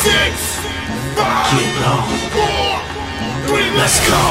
[0.00, 0.56] six,
[1.12, 1.52] five,
[2.32, 2.80] four,
[3.44, 4.22] three, let's go.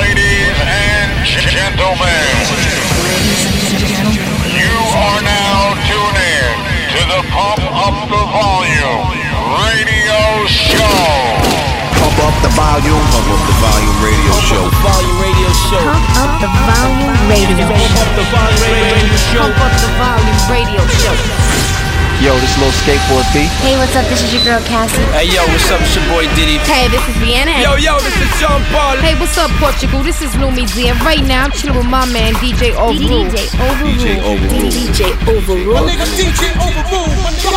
[0.00, 2.24] Ladies and gentlemen,
[4.56, 6.54] you are now tuned in
[6.96, 9.04] to the Pump Up the Volume
[9.60, 11.60] radio show.
[12.00, 13.04] Pump up the volume.
[13.12, 14.64] Pump up the volume radio show.
[14.80, 15.84] Volume Radio Show.
[15.84, 17.84] Pump up the volume radio show.
[17.84, 19.44] Pump up the Volume Radio Show.
[19.44, 21.79] Pump up the volume radio show.
[22.20, 23.48] Yo, this little skateboard B.
[23.64, 24.04] Hey, what's up?
[24.12, 25.00] This is your girl Cassie.
[25.16, 25.80] Hey yo, what's up?
[25.80, 26.60] It's your boy Diddy.
[26.68, 27.64] Hey, this is Rihanna.
[27.64, 29.00] Yo, yo, this is John Paul.
[29.00, 30.02] Hey, what's up, Portugal?
[30.04, 33.32] This is Lumidee, and right now I'm chilling with my man DJ Overrule.
[33.32, 33.96] DJ Overrule.
[33.96, 34.68] DJ Overrule.
[34.68, 35.00] DJ
[35.32, 35.88] Overrule.
[35.88, 37.08] Nigga DJ Overrule.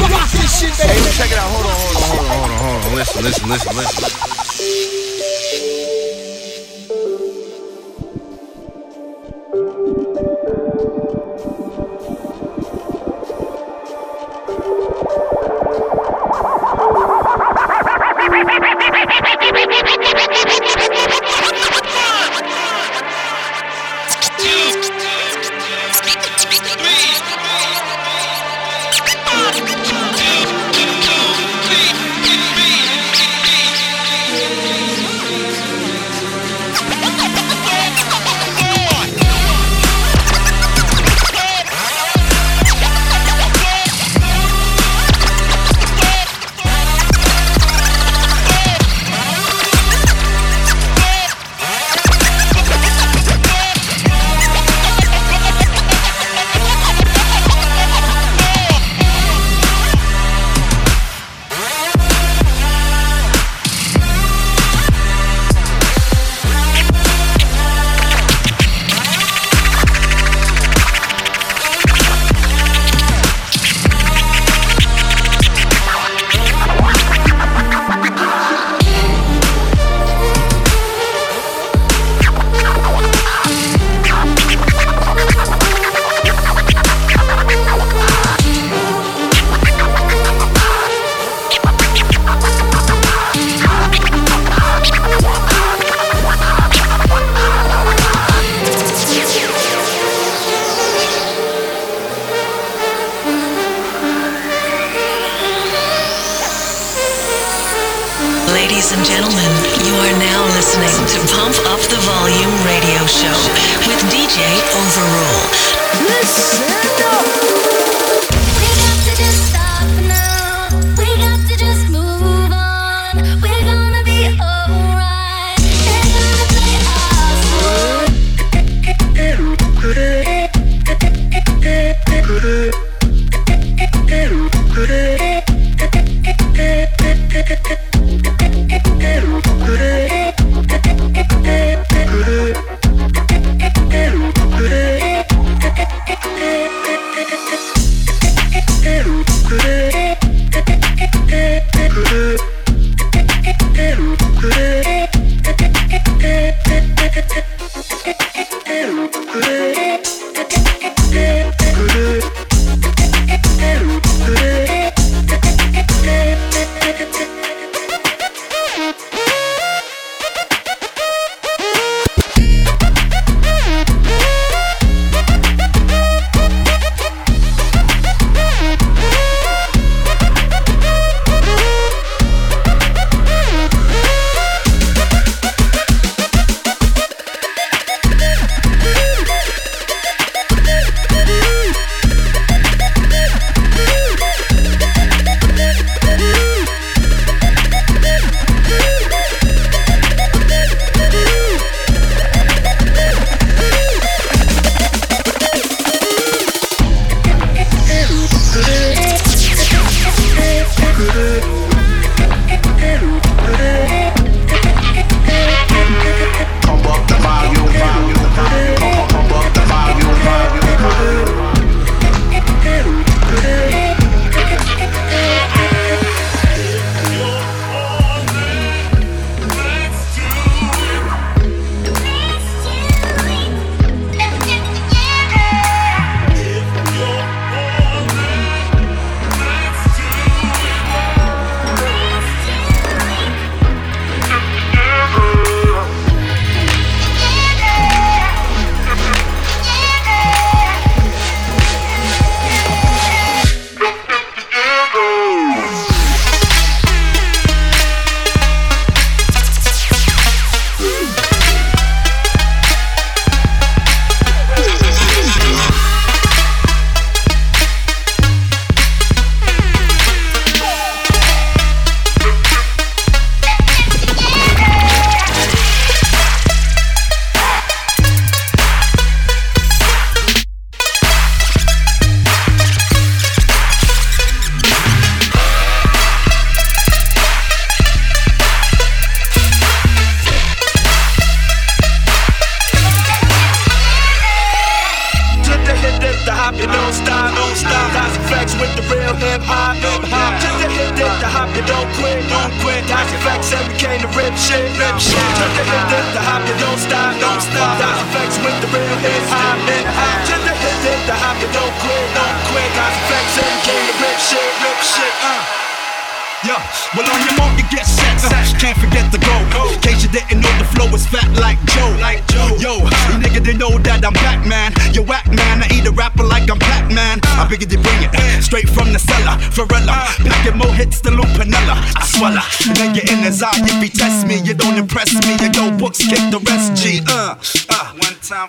[0.07, 0.95] Rock this shit, baby.
[0.95, 1.51] Hey, check it out.
[1.51, 2.95] Hold on, hold on, hold on, hold on, hold on.
[2.95, 4.52] Listen, listen, listen, listen.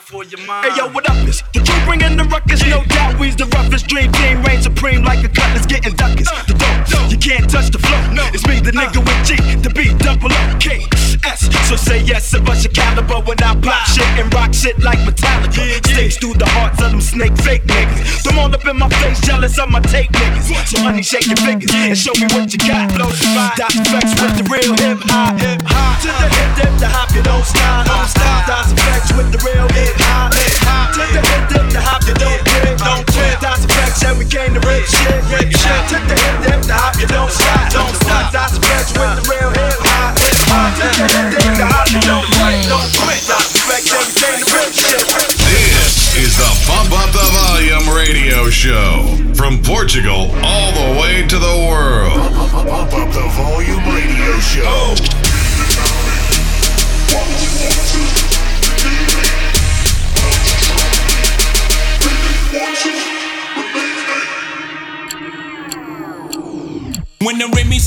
[0.05, 0.69] For your mind.
[0.69, 1.41] Hey yo, what up is?
[1.57, 3.19] The crew bringing the ruckus, no doubt.
[3.19, 6.29] We's the roughest dream team, reign supreme like a cutlass getting duckers.
[6.29, 8.01] Uh, the dope, you can't touch the flow.
[8.37, 8.85] It's me, the uh.
[8.85, 9.33] nigga with G,
[9.65, 10.85] the B, double up, O, K,
[11.25, 11.49] S.
[11.69, 15.01] So say yes and bust your caliber when I pop shit and rock shit like
[15.09, 15.81] Metallica.
[15.89, 18.23] Sticks through the hearts of them snake fake niggas.
[18.25, 20.53] Them all up in my face, jealous of my take niggas.
[20.69, 22.93] So honey, shake your fingers and show me what you got.
[22.93, 23.57] Blows your mind.
[23.57, 24.34] Dot effects with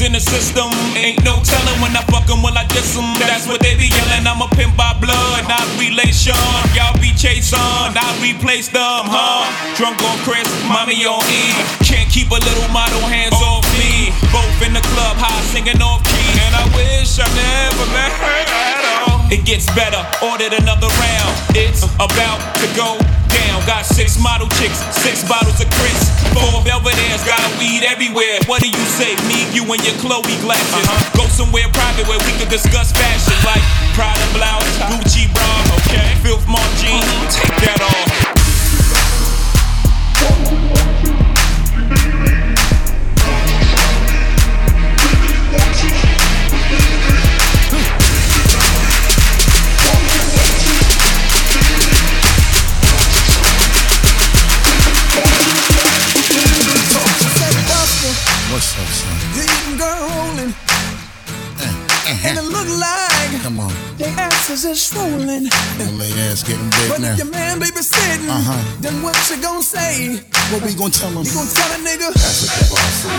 [0.08, 3.14] in the system, ain't no telling when I fuck 'em, will I diss 'em?
[3.20, 4.26] That's what they be yelling.
[4.26, 6.40] I'm a pimp by blood, not relation.
[6.74, 9.44] Y'all be chase on, I replace them, huh?
[9.76, 11.44] Drunk on Cris, mommy on E.
[11.84, 14.14] Can't keep a little model hands off me.
[14.32, 16.32] Both in the club, high singing off key.
[16.46, 18.36] And I wish I never met her
[18.72, 19.28] at all.
[19.30, 21.34] It gets better, ordered another round.
[21.54, 22.98] It's about to go
[23.44, 23.62] down.
[23.66, 26.00] Got six model chicks, six bottles of Cris.
[26.34, 28.40] Four Belvedere's, got weed everywhere.
[28.50, 29.14] What do you say?
[29.30, 30.74] Me, you, and your Chloe glasses.
[30.74, 31.18] Uh-huh.
[31.18, 33.64] Go somewhere private where we can discuss fashion, like
[33.94, 34.98] Prada blouse, uh-huh.
[34.98, 35.54] Gucci bra,
[35.84, 36.16] okay?
[36.24, 37.32] Filth Mart jeans, uh-huh.
[37.38, 38.27] take that off.
[65.30, 65.98] Is swollen.
[66.08, 67.12] Your ass getting big But now.
[67.14, 68.82] if your man babysitting, Uh-huh.
[68.82, 70.20] then what you gonna say?
[70.52, 71.24] What we gonna tell him?
[71.26, 72.14] You gonna tell a nigga?
[72.14, 73.12] That's a good boss, yeah.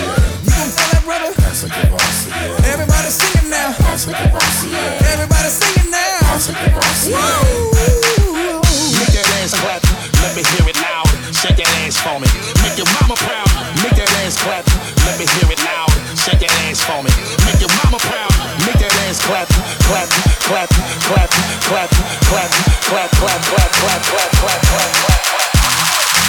[0.44, 1.32] You gonna tell that brother?
[1.36, 2.72] That's a good boss, yeah.
[2.72, 3.70] Everybody singing now.
[3.78, 5.12] That's a good boss, yeah.
[5.12, 6.18] Everybody singing now.
[6.32, 7.16] That's a good boss, yeah.
[7.16, 8.62] Whoa.
[8.98, 9.82] Make that ass clap,
[10.22, 11.08] let me hear it loud.
[11.34, 12.28] Shake that ass for me.
[12.64, 13.48] Make your mama proud.
[13.84, 14.64] Make that ass clap,
[15.06, 15.92] let me hear it loud.
[16.16, 17.12] Shake that ass for me.
[17.44, 18.32] Make your mama proud.
[18.64, 19.48] Make that ass clap,
[19.84, 20.08] clap,
[20.40, 20.68] clap,
[21.04, 21.30] clap,
[21.64, 21.90] clap, clap,
[22.24, 22.50] clap,
[22.88, 24.60] clap, clap, clap, clap, clap, clap, clap.
[24.60, 24.60] Clap.
[24.64, 25.28] Clap.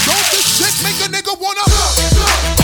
[0.06, 1.64] Don't this shit make a nigga wanna?
[1.64, 2.59] Don't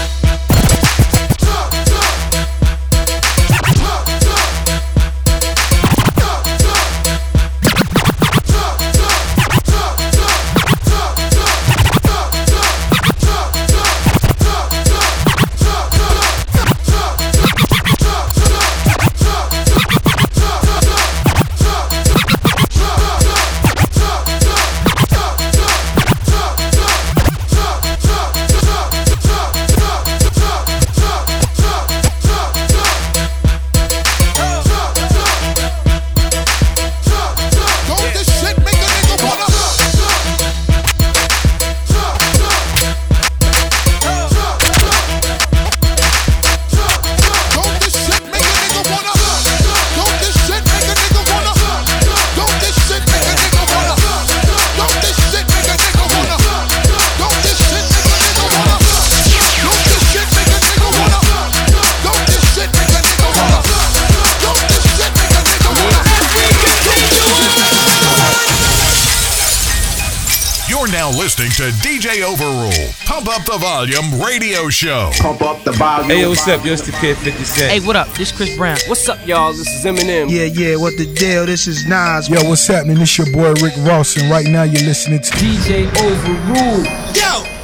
[71.81, 73.05] DJ Overrule.
[73.05, 75.11] Pump Up the Volume radio show.
[75.19, 76.09] Pump up the volume.
[76.09, 76.63] Hey, yo, what's up?
[76.65, 77.71] Yo, it's the kid 50 Cent.
[77.71, 78.07] Hey, what up?
[78.13, 78.77] This Chris Brown.
[78.87, 79.51] What's up, y'all?
[79.51, 80.29] This is Eminem.
[80.29, 81.45] Yeah, yeah, what the deal?
[81.45, 82.29] This is Nas.
[82.29, 82.97] Yo, what's happening?
[82.99, 86.85] It's your boy Rick Ross, and right now you're listening to DJ Overrule.
[87.15, 87.54] Yo,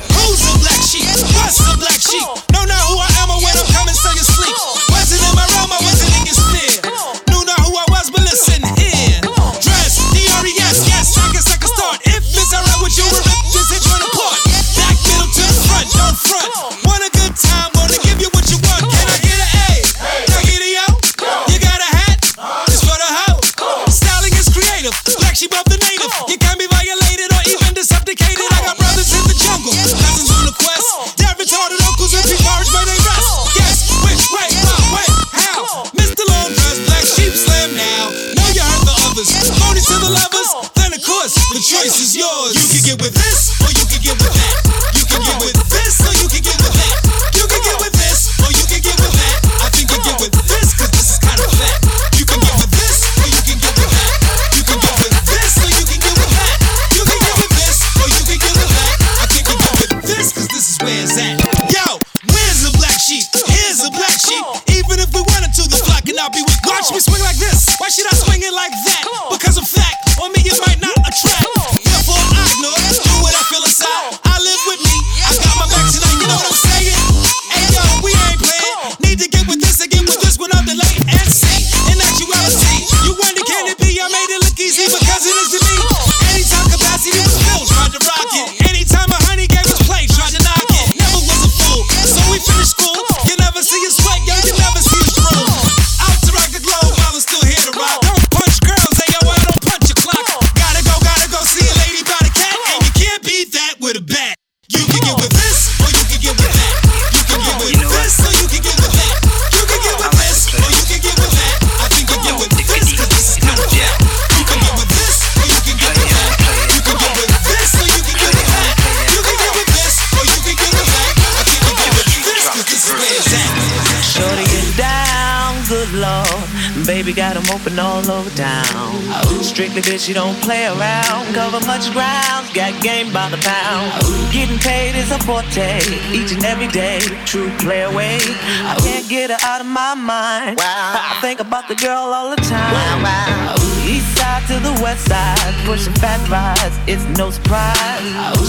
[129.62, 131.36] Strictly bitch, you don't play around.
[131.36, 133.94] Cover much ground, got game by the pound.
[134.34, 135.78] Getting paid is a forte,
[136.10, 136.98] each and every day.
[137.26, 138.18] True play away.
[138.66, 140.58] I can't get her out of my mind.
[140.58, 140.66] Wow.
[140.66, 143.04] I think about the girl all the time.
[143.04, 143.54] Wow.
[143.86, 148.02] East side to the west side, pushing fat rides, it's no surprise.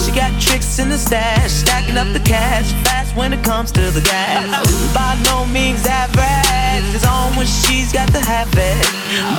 [0.03, 2.73] She got tricks in the stash, stacking up the cash,
[3.15, 4.49] when it comes to the gas.
[4.93, 8.81] By no means average, it's on when she's got the habit.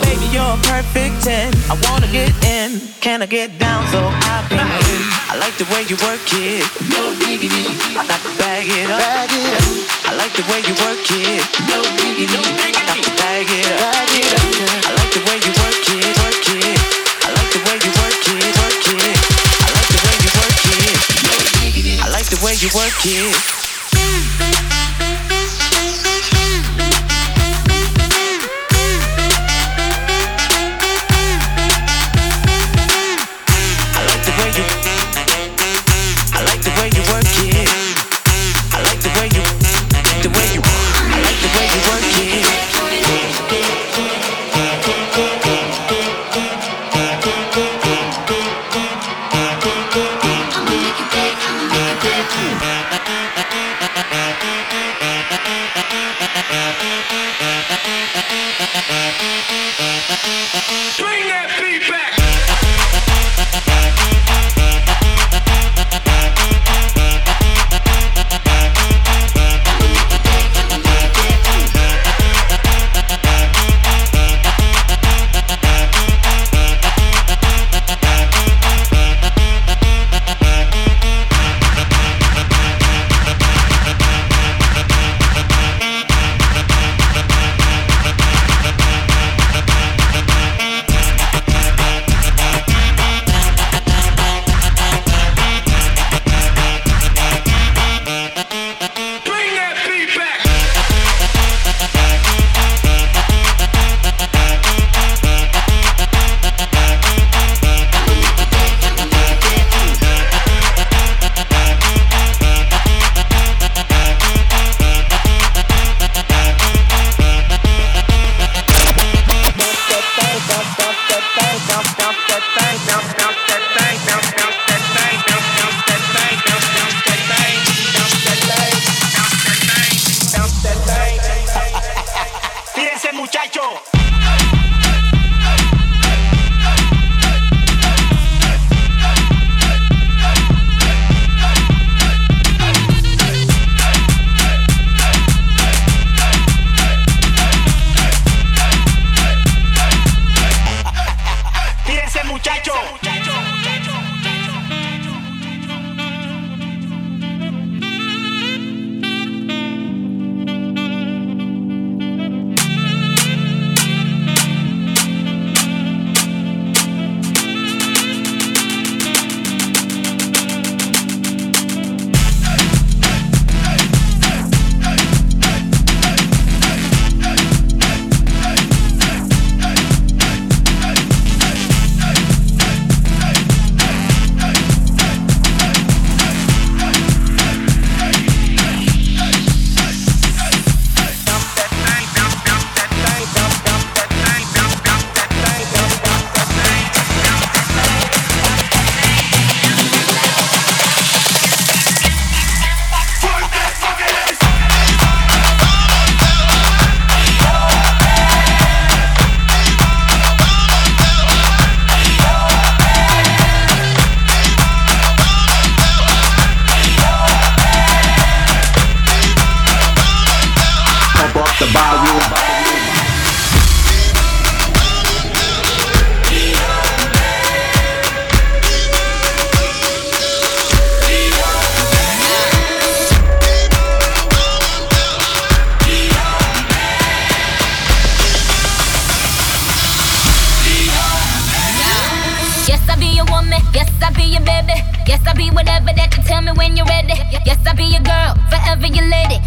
[0.07, 1.55] Baby, you're a perfect 10.
[1.71, 4.63] I wanna get in, can I get down so I can?
[5.31, 7.51] I like the way you work it, no biggie,
[7.99, 8.99] I got to bag it up.
[8.99, 9.67] Bag it up.
[10.07, 13.79] I like the way you work it, no biggie, I got to bag it up.
[13.83, 14.45] Bag it up.
[14.87, 16.79] I like the way you work it, work it.
[17.27, 19.19] I like the way you work it, work it.
[19.59, 20.99] I like the way you work it.
[21.99, 23.64] I like the way you work it.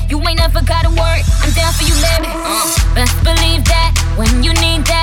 [0.10, 1.22] You ain't never gotta worry.
[1.44, 2.32] I'm down for you, baby.
[2.32, 2.64] Uh,
[2.96, 4.97] best believe that when you need that,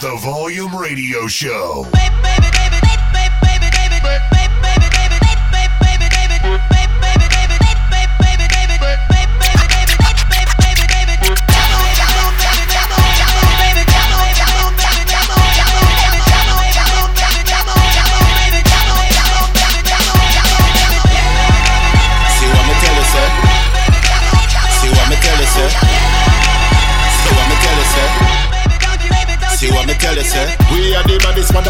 [0.00, 1.84] the volume radio show.
[1.92, 4.37] See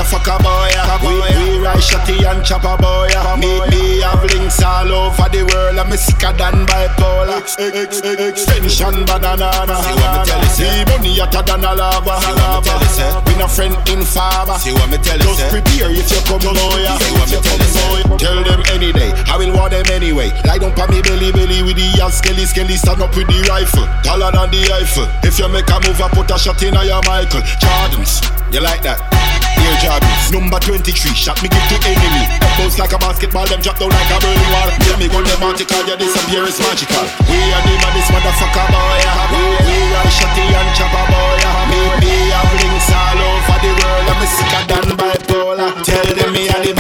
[0.09, 0.73] motherfucker boy.
[1.05, 1.15] We,
[1.53, 3.09] we ride shotty and chopper boy.
[3.39, 5.79] Me, me have links all over the world.
[5.79, 7.39] I'm sicker than bipolar.
[7.39, 9.53] Ex, ex, ex, extension banana.
[9.53, 10.85] See what me tell you, sir?
[10.89, 12.15] Money hotter than a lava.
[12.21, 13.23] See what me tell you, sir?
[13.27, 14.59] We no friend in farmer.
[14.59, 16.85] See what me tell you, Just prepare if you come boy.
[16.99, 18.19] See what me tell you?
[18.19, 19.13] Tell them any day.
[19.29, 20.33] I will want them anyway.
[20.45, 22.77] Lie down pa me belly belly with the ass skelly skelly.
[22.77, 23.87] Stand up with the rifle.
[24.03, 25.07] Taller than the Eiffel.
[25.23, 27.43] If you make a move, I put a shot in your Michael.
[27.61, 28.25] Jordans.
[28.53, 29.28] You like that?
[29.69, 30.33] Air Jordans.
[30.33, 31.13] Number 23.
[31.13, 32.25] Shot me give to enemy.
[32.57, 33.45] Bounce like a basketball.
[33.47, 34.71] Them drop down like a Berlin wall.
[34.81, 35.83] Tell me gun them article.
[35.85, 37.05] Your disappearance magical.
[37.29, 39.01] We are the baddest motherfucker boy.
[39.29, 41.37] We, we ride shotty and chopper boy.
[41.69, 44.09] Me, me have links all over the world.
[44.09, 45.71] I'm sicker than bipolar.
[45.85, 46.73] Tell them me are the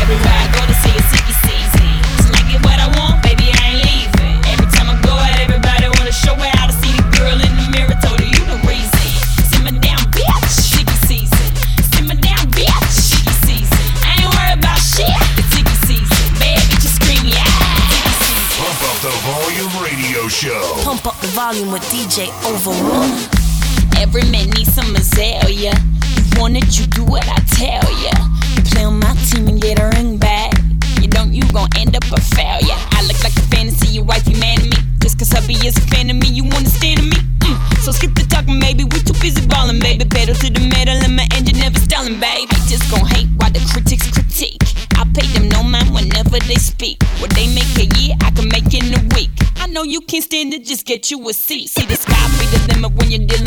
[0.00, 1.23] Everywhere I go to see a
[21.34, 23.10] volume with DJ Overrule.
[23.98, 25.74] Every man needs some azalea.
[25.74, 28.14] You want it, you do what I tell ya.
[28.70, 30.54] Play on my team and get a ring back.
[31.02, 32.20] You don't, you gon' end up a
[50.14, 51.68] can't stand it, just get you a seat.
[51.68, 53.43] See the sky be the limit when you're dealing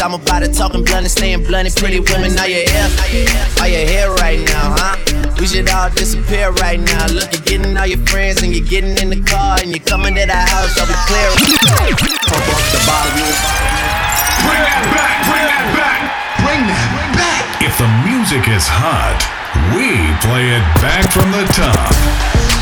[0.00, 1.68] I'm about to talking blunt and staying blunt.
[1.76, 2.88] Pretty women, are you here?
[3.60, 4.96] Are you here right now, huh?
[5.38, 7.06] We should all disappear right now.
[7.12, 10.16] Look, you're getting all your friends and you're getting in the car and you're coming
[10.16, 10.72] to the house.
[10.80, 11.28] I'll be clear.
[12.32, 13.36] Pump up the volume.
[14.40, 15.16] Bring that back.
[15.28, 16.00] Bring that back.
[16.48, 17.44] Bring that back.
[17.60, 19.20] If the music is hot,
[19.76, 22.59] we play it back from the top.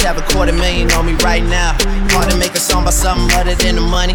[0.00, 1.76] I must have a quarter million on me right now.
[2.16, 4.14] Hard to make a song about something other than the money.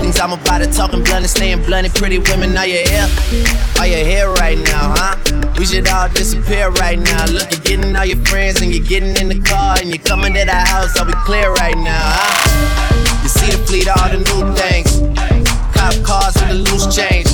[0.00, 1.94] Things I'm about to talking blunt and staying blunt.
[1.94, 3.06] Pretty women, are you here?
[3.78, 5.52] Are you here right now, huh?
[5.58, 7.26] We should all disappear right now.
[7.26, 10.32] Look, you're getting all your friends and you're getting in the car and you're coming
[10.32, 10.96] to the house.
[10.96, 13.20] I'll be clear right now, huh?
[13.22, 14.88] You see the fleet, all the new things.
[15.76, 17.28] Cop cars with the loose change.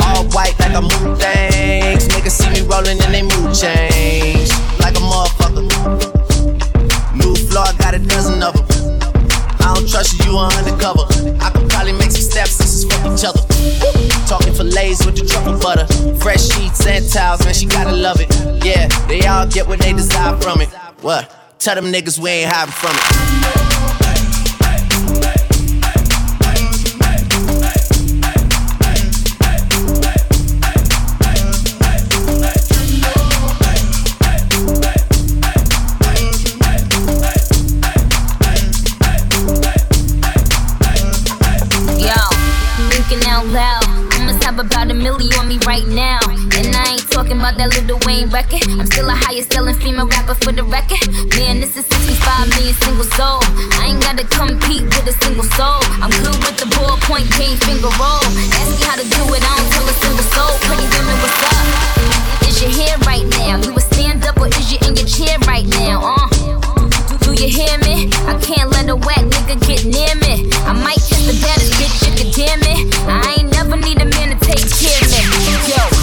[0.00, 2.08] All white like a mood things.
[2.08, 4.48] Niggas see me rolling and they mood change.
[4.80, 6.09] Like a motherfucker.
[7.90, 9.00] Got a dozen of them.
[9.58, 11.02] I don't trust you, you are undercover.
[11.40, 13.40] I could probably make some steps, this is fuck each other.
[14.28, 15.88] Talking fillets with the truffle butter.
[16.20, 18.32] Fresh sheets and towels, man, she gotta love it.
[18.64, 20.68] Yeah, they all get what they desire from it.
[21.00, 21.34] What?
[21.58, 24.09] Tell them niggas we ain't hiding from it.
[44.50, 46.18] Have about a million on me right now.
[46.26, 48.66] And I ain't talking about that Lil Wayne record.
[48.66, 51.06] I'm still a highest selling female rapper for the record.
[51.38, 53.46] Man, this is 65 million single soul.
[53.78, 55.78] I ain't gotta compete with a single soul.
[56.02, 58.26] I'm good with the ballpoint cane finger roll.
[58.58, 60.50] Ask me how to do it, I don't tell a single soul.
[60.66, 62.50] Pretty women, what's up?
[62.50, 63.62] Is your hair right now?
[63.62, 66.02] You a stand up or is you in your chair right now?
[66.02, 66.26] Uh.
[67.22, 68.10] Do you hear me?
[68.26, 70.50] I can't let a whack nigga get near me.
[70.66, 72.82] I might kiss the baddest bitch you can damn it.
[73.06, 74.29] I ain't never need a man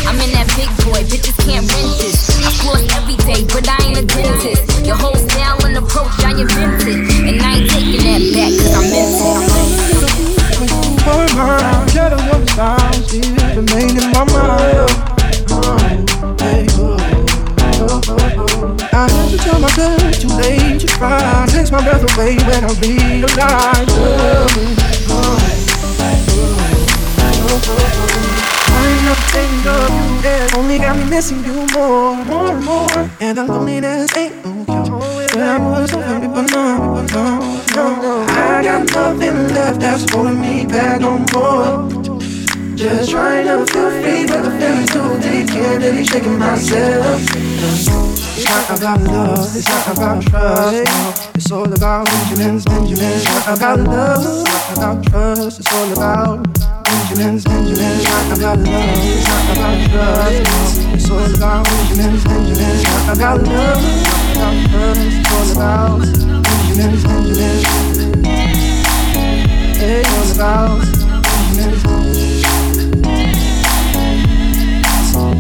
[0.08, 2.32] I'm in that big boy, bitches can't rent this.
[2.40, 4.64] I floss every day, but I ain't a dentist.
[4.88, 7.12] Your whole style and approach, I invented.
[7.28, 9.28] And I ain't taking that back, cause I'm into
[11.04, 11.92] my mind.
[11.92, 14.88] Tell them what sounds remain in my mind.
[15.52, 16.40] Oh, oh,
[16.80, 16.96] oh,
[17.84, 18.78] oh, oh.
[18.94, 21.46] I had to tell myself too late to try.
[21.52, 23.92] Takes my breath away when I realize.
[23.92, 24.48] Oh, oh,
[25.10, 25.58] oh, oh.
[27.20, 28.17] I ain't
[29.08, 30.48] of you, yeah.
[30.56, 33.10] Only got me missing you more, more and more.
[33.20, 35.00] And the loneliness ain't no cure.
[35.34, 38.26] But I was so happy, but no, no, no.
[38.30, 41.90] I got nothing left that's holding me back no more.
[42.76, 45.48] Just trying to feel free, but the feeling's too deep.
[45.48, 47.22] Can't really shaking myself.
[48.38, 51.36] It's not about love, it's not about trust.
[51.36, 53.02] It's all about Benjamins, Benjamins.
[53.02, 55.60] It's not about love, it's not about trust.
[55.60, 58.04] It's all about Benjamins, Benjamins.
[58.04, 60.80] Not about love, it's not about trust.
[60.94, 62.84] It's about Benjamins, Benjamins.
[62.84, 63.84] Not about love,
[64.32, 65.02] about trust.
[65.12, 66.00] It's about
[66.48, 67.64] Benjamins, Benjamins.
[69.80, 70.80] It's all about
[71.28, 72.48] Benjamins, Benjamins.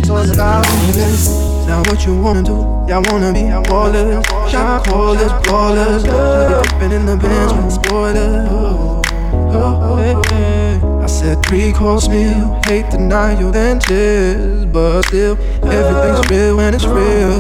[0.09, 1.23] It's about Benjamins.
[1.67, 2.55] Now what you wanna do?
[2.87, 6.03] Y'all wanna be ballers, shot callers, ballers.
[6.03, 8.47] Dipping in the Benz with spoilers.
[8.49, 10.86] Oh, oh, oh, hey, hey.
[11.07, 16.83] I said three course meal, hate deny your dentist, but still everything's real when it's
[16.83, 17.39] real.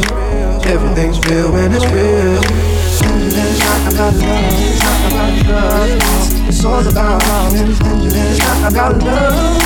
[0.63, 2.39] Everything's real when it's real.
[3.67, 6.31] Not about love, not about trust.
[6.47, 7.21] It's all about.
[7.51, 9.59] It's not about love,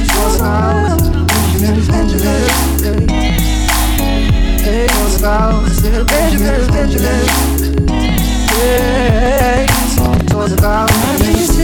[0.00, 1.02] it's all about
[4.96, 7.30] all about still Benjamins, Benjamins.
[8.56, 11.55] Hey, it's all about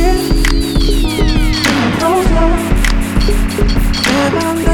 [3.58, 4.71] Benjamins.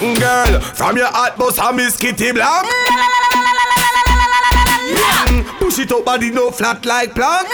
[0.00, 0.60] Girl.
[0.60, 2.66] From your hot bus, I'm Miss Kitty Blanc.
[5.28, 7.46] Mm, Push it up, body no flat like plank.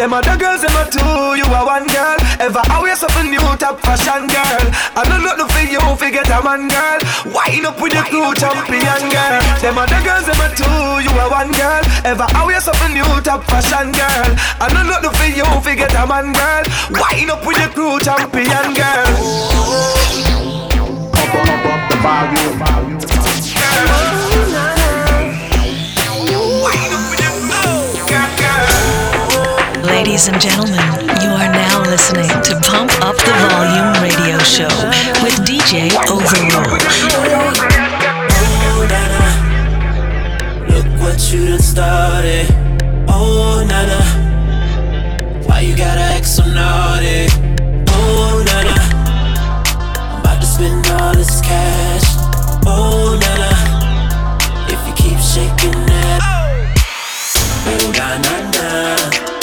[0.00, 2.16] Them other girls, them are two, you are one girl.
[2.40, 4.64] Ever always something new, top fashion girl.
[4.96, 7.04] I don't know for you, forget a man girl.
[7.28, 9.44] Wind up with your crew, champion girl.
[9.60, 11.84] Them other girls, them are two, you are one girl.
[12.08, 14.30] Ever always something new, top fashion girl.
[14.56, 16.64] I don't know for you, forget a man girl.
[16.96, 19.04] Wind up with your crew, champion girl.
[21.12, 22.60] Pump up, up the volume.
[30.00, 30.80] Ladies and gentlemen,
[31.20, 34.72] you are now listening to Pump Up the Volume radio show
[35.22, 36.80] with DJ Overrule.
[40.70, 42.46] Look what you done started.
[43.08, 44.00] Oh, nana.
[45.46, 47.26] Why you gotta act so naughty?
[47.90, 48.80] Oh, nana.
[50.00, 52.04] I'm about to spend all this cash.
[52.64, 53.50] Oh, nana.
[54.66, 56.20] If you keep shaking that.
[56.24, 56.72] Oh,
[57.66, 59.10] oh nana, nana.
[59.26, 59.39] Put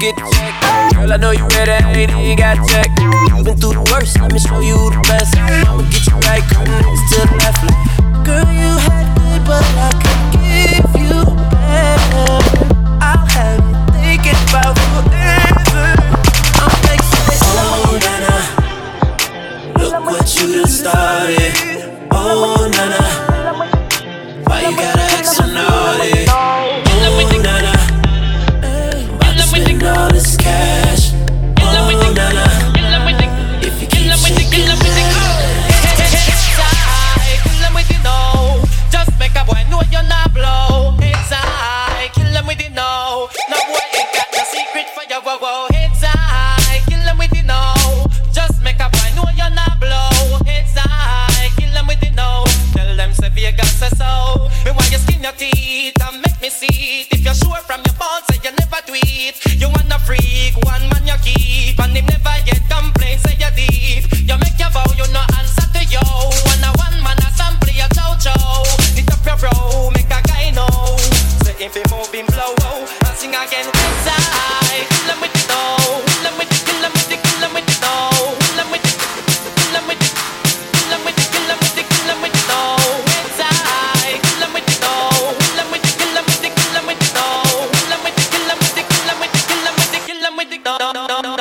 [0.00, 0.54] get the check.
[0.96, 2.88] Girl, I know you ready, ain't got check.
[3.28, 5.36] You've been through the worst, let me show you the best.
[5.36, 7.60] I'ma get you right, niggas to the left.
[8.24, 9.89] Girl, you had good, but I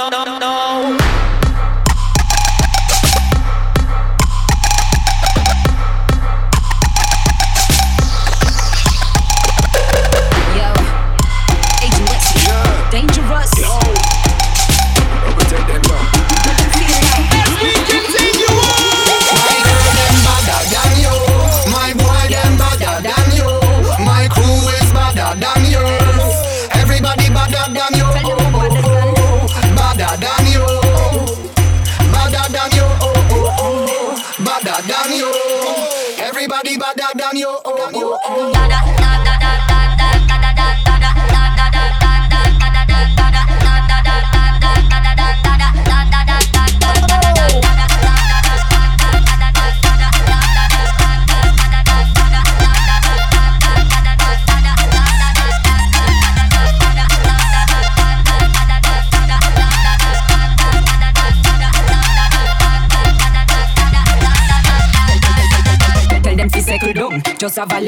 [0.09, 0.38] no, no.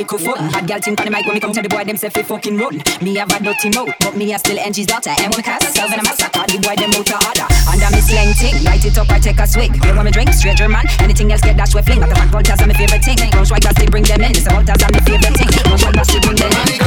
[0.02, 0.50] microphone.
[0.50, 2.24] Hot girl think on the mic when me come to the boy, them say fi
[2.24, 2.82] fucking run.
[3.02, 5.14] Me have a dirty mouth, but me a still Angie's daughter.
[5.22, 7.48] And when cast myself in a massacre, the boy them out to order.
[7.70, 9.78] Under me slang ting, light it up, I take a swig.
[9.86, 10.34] You want me drink?
[10.34, 10.82] Straight German.
[11.06, 12.02] Anything else get that with fling.
[12.02, 13.18] But the fact Voltas are my favorite thing.
[13.30, 14.32] Don't try to bring them in.
[14.34, 15.50] It's a Voltas are my favorite thing.
[15.70, 16.82] Don't try to bring them in.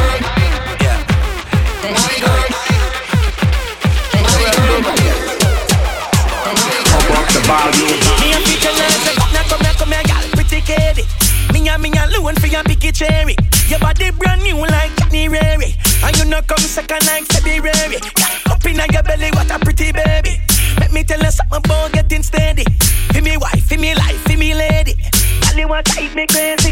[0.82, 0.98] Yeah.
[1.86, 2.18] Then she
[4.10, 4.42] Then she
[8.18, 11.23] Me and Peter Lenz, now come here, come here, girl, pretty kitty.
[11.52, 13.36] Me and me alone for your picky cherry.
[13.68, 15.74] Your body brand new like January.
[16.02, 17.98] And you know come second like February.
[18.50, 20.40] Up in your belly, what a pretty baby.
[20.78, 22.64] Let me tell you something about getting steady.
[23.12, 24.94] Feel me wife, feel me life, feel me lady.
[25.42, 26.63] Tell you what type me crazy.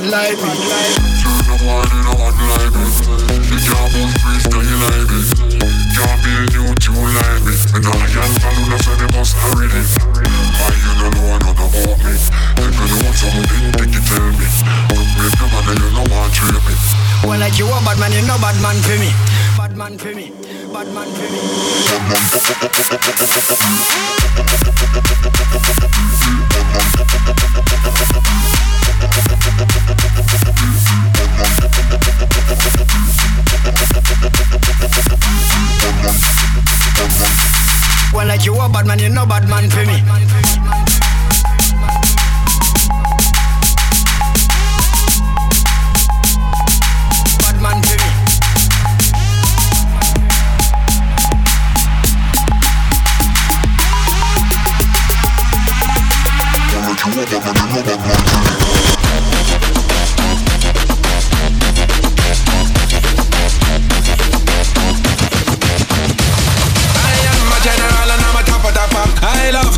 [0.00, 0.10] Life.
[0.10, 0.53] like me.
[38.14, 40.00] Well, like you a bad man, you no bad man for me.
[47.40, 48.10] Bad man for me.
[56.72, 58.53] Well, like you a bad man, you no bad man for me.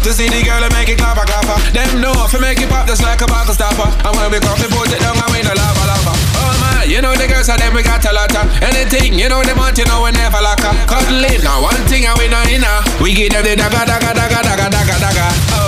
[0.07, 1.59] To see the girl and make it clapper clapper.
[1.75, 3.91] Them know if make it pop just like a bottle stopper.
[4.07, 6.15] And when we come, we put it down and we no lava lava.
[6.39, 9.19] Oh my, you know the girls are them we got a lot of anything.
[9.19, 10.79] You know they want, you know we never lock up.
[10.87, 12.79] Cuddling, now one thing and we no inner.
[13.03, 15.27] We give them the dagga dagga dagga dagga dagga dagga.
[15.59, 15.66] Oh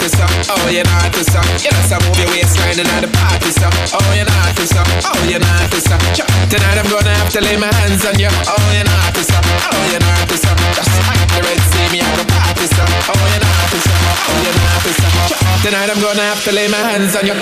[0.00, 1.44] to stop, oh know to stop.
[1.60, 3.68] You know some move your waistline and the party stop.
[3.92, 6.00] Oh you know to stop, oh you know to stop.
[6.48, 8.32] Tonight I'm gonna have to lay my hands on you.
[8.32, 10.56] Oh you know to stop, oh you know to stop.
[10.72, 12.88] Just like the red sea, me I go party stop.
[13.12, 15.36] Oh you know to stop, oh you know to stop.
[15.68, 17.36] Tonight I'm gonna have to lay my hands on you.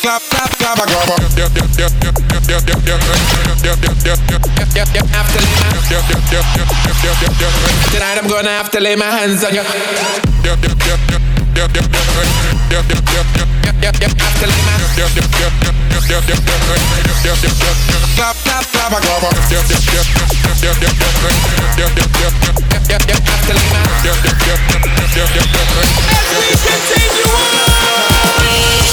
[0.00, 1.24] Clap, clap, clap, clap.
[4.04, 4.20] Tonight
[8.20, 9.62] I'm gonna have to lay my hands on you.
[9.62, 9.72] Hey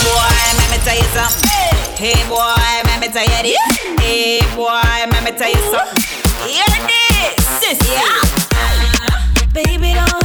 [0.07, 0.24] boy,
[0.55, 1.51] let me tell you something.
[1.99, 3.57] Hey boy, me tell you this.
[3.99, 6.03] Hey boy, let me tell you something.
[6.45, 7.79] Hear this, sis.
[7.89, 8.21] Yeah.
[9.53, 10.20] Baby, don't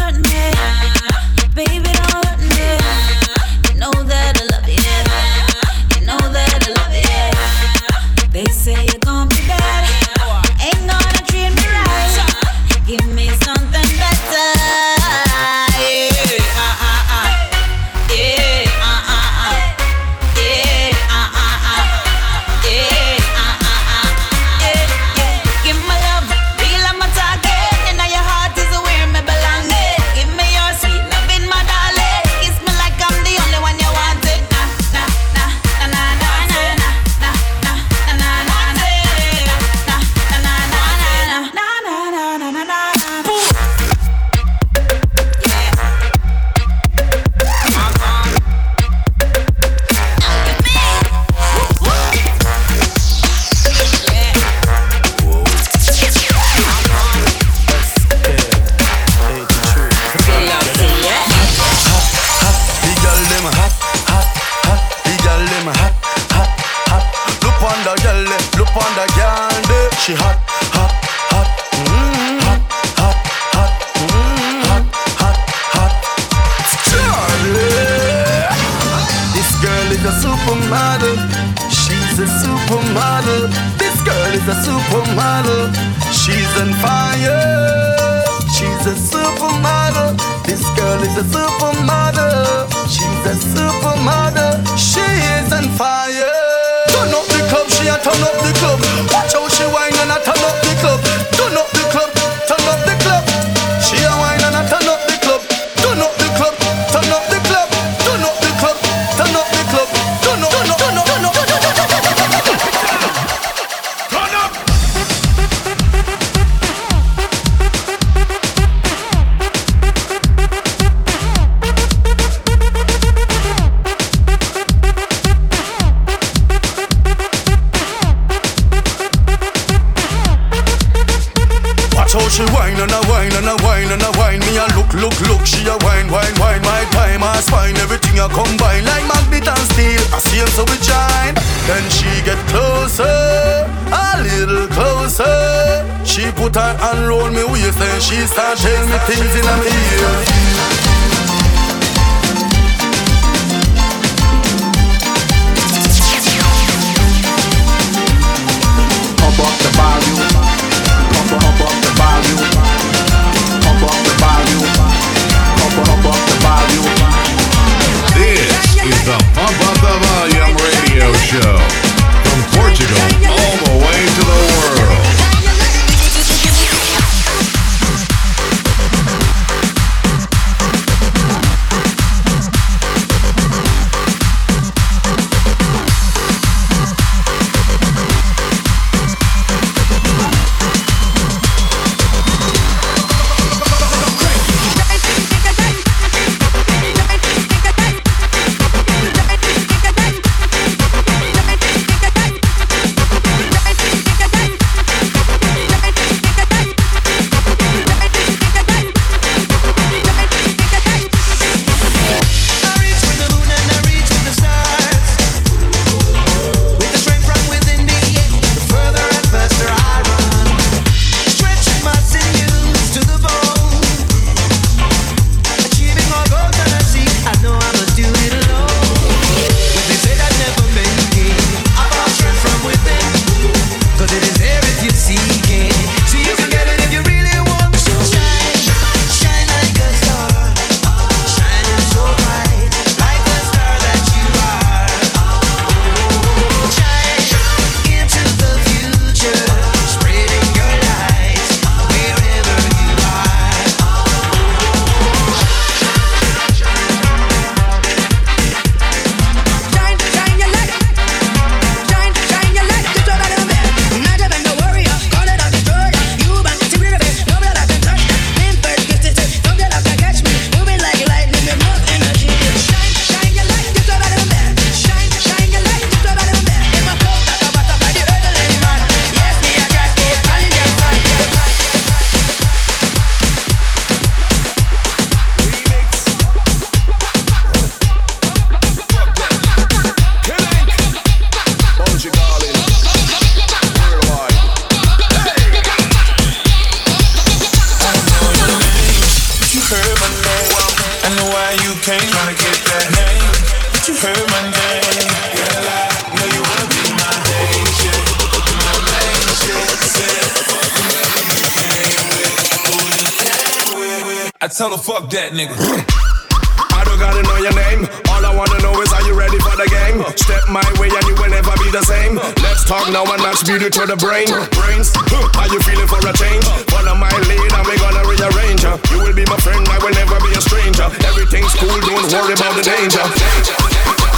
[314.46, 315.58] I tell her fuck that nigga.
[315.58, 317.82] I don't gotta know your name.
[318.14, 319.98] All I wanna know is are you ready for the game?
[320.14, 322.14] Step my way and you will never be the same.
[322.46, 324.30] Let's talk now and match beauty to the brain.
[324.54, 324.94] Brains,
[325.34, 326.46] are you feeling for a change?
[326.70, 328.62] Follow my lead and we gonna rearrange.
[328.94, 330.94] You will be my friend, I will never be a stranger.
[331.02, 333.02] Everything's cool, don't worry about the danger.
[333.02, 334.15] I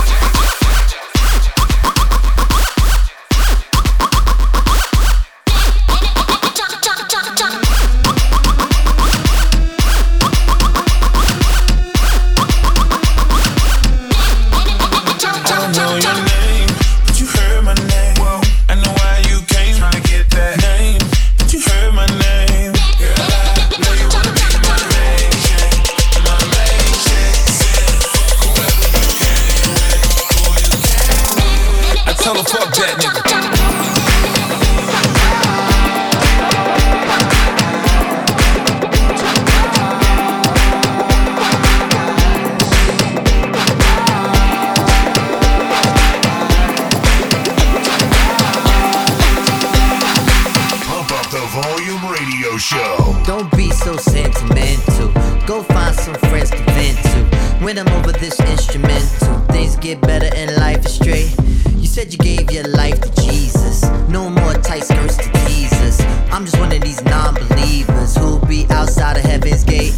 [61.98, 63.82] said you gave your life to Jesus.
[64.08, 66.00] No more tight skirts to tease us.
[66.30, 69.94] I'm just one of these non believers who'll be outside of heaven's gate.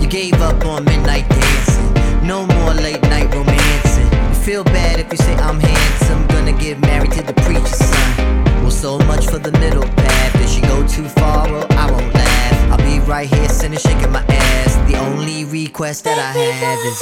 [0.00, 2.26] You gave up on midnight dancing.
[2.26, 4.10] No more late night romancing.
[4.30, 6.26] You feel bad if you say I'm handsome.
[6.28, 8.44] Gonna get married to the preacher's son.
[8.62, 10.34] Well, so much for the middle path.
[10.36, 12.70] If she go too far, well, I won't laugh.
[12.72, 14.76] I'll be right here, sitting, shaking my ass.
[14.90, 16.32] The only request that I
[16.62, 16.98] have is.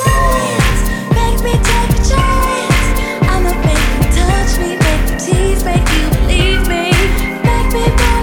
[1.18, 2.53] Make me take a chance.
[3.30, 3.82] I'ma you
[4.43, 6.90] touch me, make you tease, make you believe me.
[7.45, 8.22] Make me wanna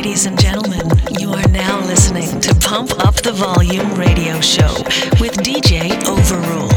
[0.00, 0.88] Ladies and gentlemen,
[1.18, 4.72] you are now listening to Pump Up the Volume radio show
[5.20, 6.70] with DJ Overrule.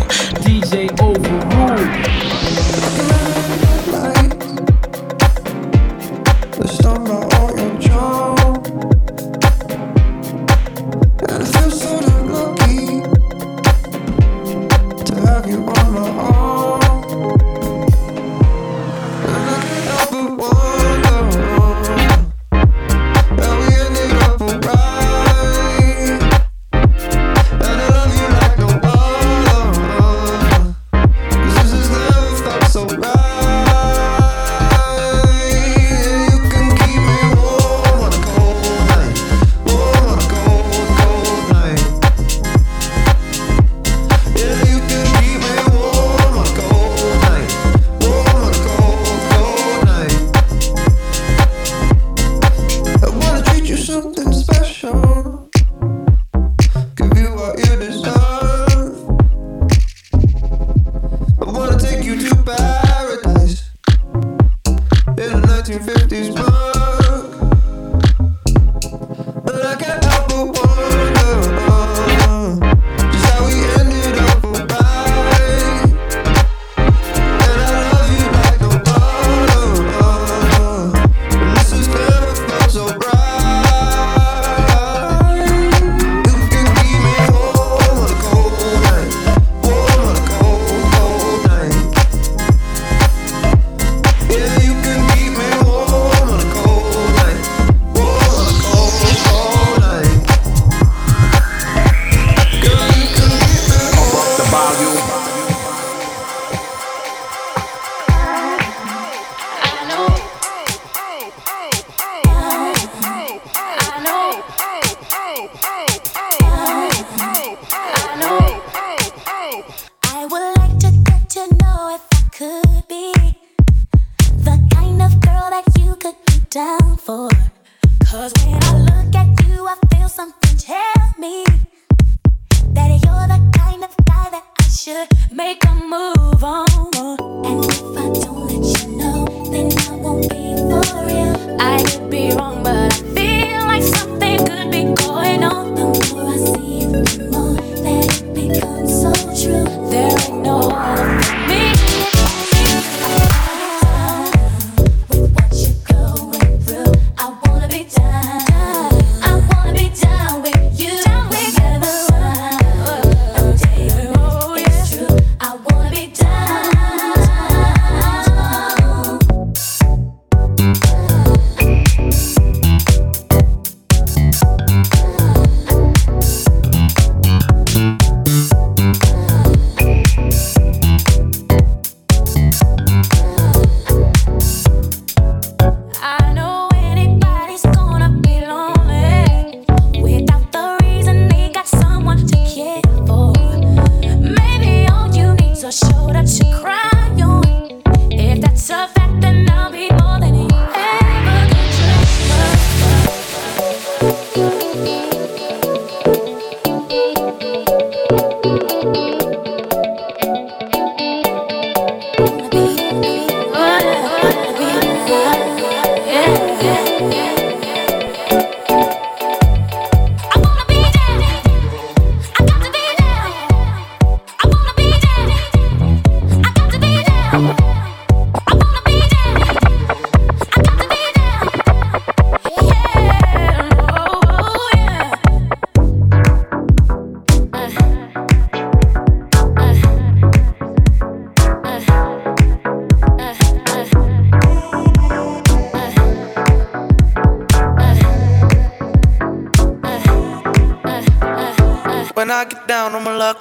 [0.44, 2.13] DJ Overrule.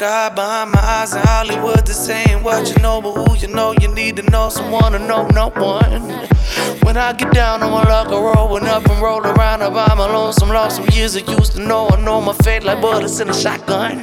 [0.01, 1.87] I hide behind my eyes in Hollywood.
[1.87, 4.99] This ain't what you know, but who you know, you need to know someone to
[4.99, 6.03] know no one.
[6.85, 9.63] When I get down, I'ma look, I rolling up and roll around.
[9.63, 11.89] I buy my lonesome, lost some years I used to know.
[11.89, 13.99] I know my fate like bullets in a shotgun.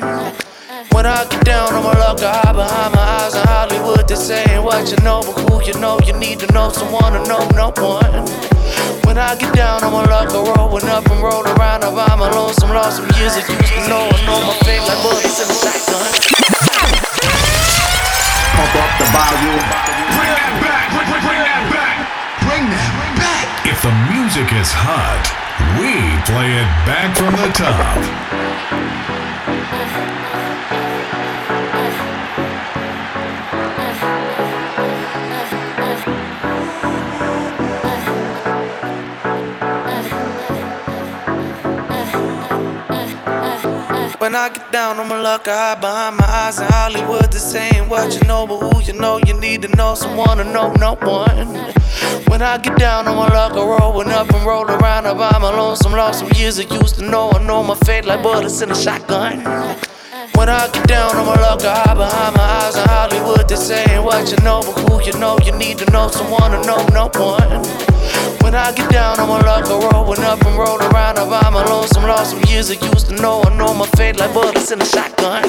[0.91, 4.07] When I get down, I'ma look, I hide behind my eyes in Hollywood.
[4.07, 7.21] This ain't what you know, but who you know, you need to know someone to
[7.29, 8.25] know no one.
[9.05, 11.83] When I get down, I'ma look, I rolling up and roll around.
[11.85, 14.09] I buy my lonesome, lost some years I used to know.
[14.09, 16.09] I know my fate like bullets in a shotgun.
[18.57, 19.65] Pump up the volume.
[20.17, 20.85] Bring that back.
[20.89, 21.97] Bring, bring, bring that back.
[22.49, 23.45] Bring that back.
[23.69, 25.21] If the music is hot,
[25.77, 25.93] we
[26.25, 27.97] play it back from the top.
[44.20, 47.32] When I get down, I'ma look, I hide behind my eyes in Hollywood.
[47.32, 50.43] This ain't what you know, but who you know, you need to know someone to
[50.43, 51.47] know no one.
[52.28, 55.05] When I get down, I'ma look, I rolling up and roll around.
[55.05, 57.32] I buy my lonesome, lost some years I used to know.
[57.32, 59.39] I know my fate like bullets in a shotgun.
[60.36, 63.47] When I get down, I'ma look, I hide behind my eyes in Hollywood.
[63.47, 66.61] This ain't what you know, but who you know, you need to know someone to
[66.65, 67.61] know no one.
[68.41, 71.19] When I get down, I'ma look, I rolling up and roll around.
[71.19, 73.41] I buy my lonesome, lost some years I used to know.
[73.43, 75.43] I know my fate like bullets in a shotgun.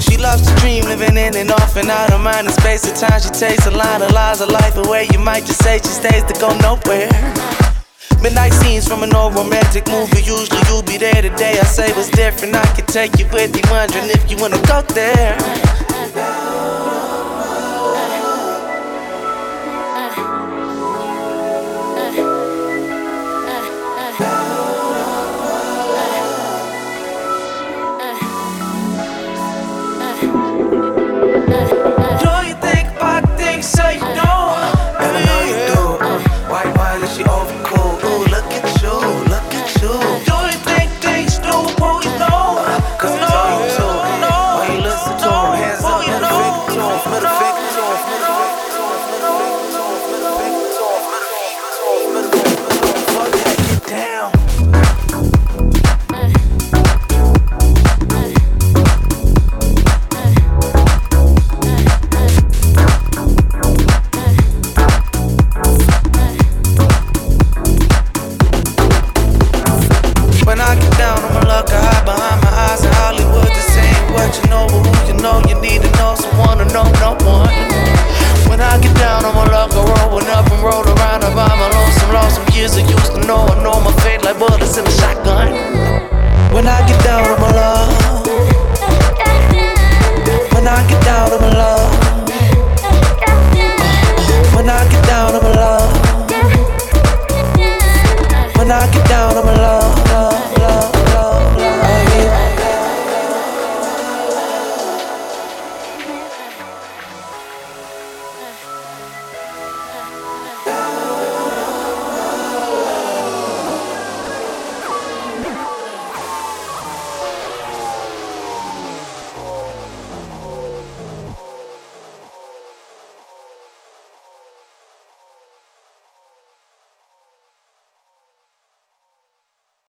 [0.00, 2.84] She loves to dream, living in and off and out of mind and space.
[2.90, 5.08] At times she takes a line of lies of life away.
[5.12, 7.71] You might just say she stays to go nowhere.
[8.20, 10.22] Midnight scenes from an old romantic movie.
[10.22, 11.58] Usually you'll be there today.
[11.60, 12.54] I say what's different.
[12.54, 15.38] I can take you with me, wondering if you wanna go there.